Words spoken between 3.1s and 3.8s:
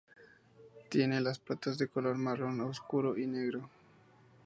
y negro.